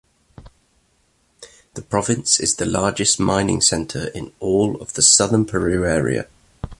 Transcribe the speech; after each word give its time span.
The 1.75 1.83
province 1.83 2.39
is 2.39 2.55
the 2.55 2.65
largest 2.65 3.19
mining 3.19 3.61
center 3.61 4.05
in 4.15 4.33
all 4.39 4.81
of 4.81 4.93
the 4.93 5.03
southern 5.03 5.45
Peru 5.45 5.85
area. 5.87 6.27